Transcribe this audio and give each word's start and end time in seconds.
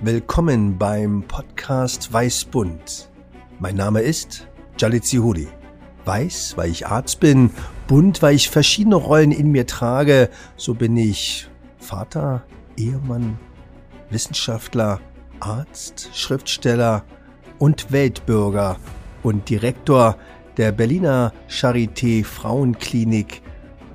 Willkommen 0.00 0.78
beim 0.78 1.24
Podcast 1.24 2.12
Weißbunt. 2.12 3.10
Mein 3.58 3.74
Name 3.74 4.00
ist 4.00 4.46
Jalit 4.78 5.04
Zihuli. 5.04 5.48
Weiß, 6.04 6.56
weil 6.56 6.70
ich 6.70 6.86
Arzt 6.86 7.18
bin, 7.18 7.50
bunt, 7.88 8.22
weil 8.22 8.36
ich 8.36 8.48
verschiedene 8.48 8.94
Rollen 8.94 9.32
in 9.32 9.50
mir 9.50 9.66
trage. 9.66 10.30
So 10.56 10.74
bin 10.74 10.96
ich 10.96 11.48
Vater, 11.78 12.44
Ehemann, 12.76 13.40
Wissenschaftler, 14.08 15.00
Arzt, 15.40 16.10
Schriftsteller 16.14 17.02
und 17.58 17.90
Weltbürger 17.90 18.76
und 19.24 19.50
Direktor 19.50 20.16
der 20.58 20.70
Berliner 20.70 21.32
Charité 21.48 22.24
Frauenklinik 22.24 23.42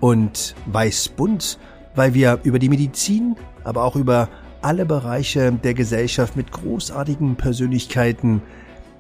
und 0.02 0.54
Weißbunt, 0.66 1.60
weil 1.96 2.14
wir 2.14 2.42
über 2.44 2.60
die 2.60 2.68
Medizin, 2.68 3.38
aber 3.64 3.86
auch 3.86 3.96
über 3.96 4.28
alle 4.64 4.86
Bereiche 4.86 5.52
der 5.52 5.74
Gesellschaft 5.74 6.36
mit 6.36 6.52
großartigen 6.52 7.36
Persönlichkeiten, 7.36 8.42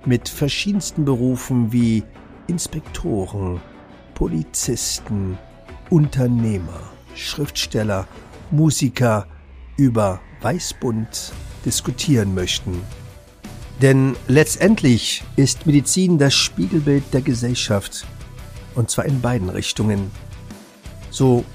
mit 0.05 0.27
verschiedensten 0.27 1.05
Berufen 1.05 1.71
wie 1.71 2.03
Inspektoren, 2.47 3.61
Polizisten, 4.13 5.37
Unternehmer, 5.89 6.81
Schriftsteller, 7.15 8.07
Musiker 8.51 9.25
über 9.77 10.19
Weißbund 10.41 11.31
diskutieren 11.65 12.33
möchten. 12.35 12.81
Denn 13.81 14.15
letztendlich 14.27 15.23
ist 15.37 15.65
Medizin 15.65 16.17
das 16.17 16.33
Spiegelbild 16.33 17.03
der 17.13 17.21
Gesellschaft, 17.21 18.05
und 18.75 18.89
zwar 18.89 19.05
in 19.05 19.21
beiden 19.21 19.49
Richtungen. 19.49 20.11
So 21.09 21.45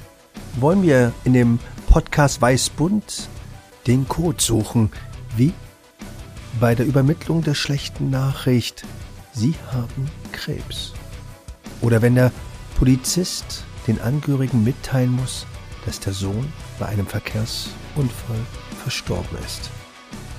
wollen 0.59 0.83
wir 0.83 1.13
in 1.25 1.35
dem 1.35 1.59
Podcast 1.89 2.41
Weißbund 2.41 3.29
den 3.89 4.07
Code 4.07 4.41
suchen. 4.41 4.91
Wie? 5.37 5.53
Bei 6.61 6.75
der 6.75 6.87
Übermittlung 6.87 7.43
der 7.43 7.55
schlechten 7.55 8.11
Nachricht, 8.11 8.85
Sie 9.33 9.55
haben 9.73 10.11
Krebs. 10.33 10.93
Oder 11.81 12.03
wenn 12.03 12.15
der 12.15 12.33
Polizist 12.77 13.65
den 13.87 14.01
Angehörigen 14.01 14.63
mitteilen 14.63 15.11
muss, 15.11 15.47
dass 15.87 16.01
der 16.01 16.13
Sohn 16.13 16.53
bei 16.79 16.87
einem 16.87 17.07
Verkehrsunfall 17.07 18.41
verstorben 18.83 19.39
ist. 19.47 19.71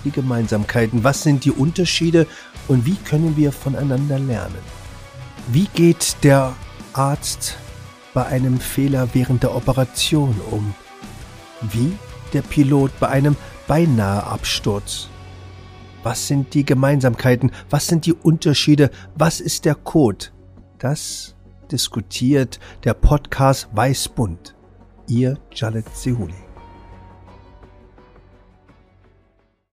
Die 0.05 0.11
Gemeinsamkeiten, 0.11 1.03
was 1.03 1.23
sind 1.23 1.43
die 1.43 1.51
Unterschiede 1.51 2.27
und 2.67 2.85
wie 2.85 2.95
können 2.95 3.35
wir 3.35 3.51
voneinander 3.51 4.19
lernen? 4.19 4.59
Wie 5.47 5.67
geht 5.73 6.17
der 6.23 6.55
Arzt 6.93 7.57
bei 8.13 8.25
einem 8.25 8.59
Fehler 8.59 9.09
während 9.13 9.43
der 9.43 9.55
Operation 9.55 10.39
um? 10.51 10.73
Wie 11.71 11.97
der 12.33 12.41
Pilot 12.41 12.91
bei 12.99 13.07
einem 13.07 13.35
beinahe 13.67 14.23
Absturz? 14.23 15.09
Was 16.03 16.27
sind 16.27 16.53
die 16.53 16.65
Gemeinsamkeiten? 16.65 17.51
Was 17.69 17.87
sind 17.87 18.05
die 18.05 18.13
Unterschiede? 18.13 18.89
Was 19.15 19.41
ist 19.41 19.65
der 19.65 19.75
Code? 19.75 20.27
Das 20.77 21.35
diskutiert 21.71 22.59
der 22.83 22.93
Podcast 22.93 23.69
Weißbund. 23.73 24.55
Ihr 25.07 25.37
Jalet 25.53 25.93
Sehuli. 25.95 26.48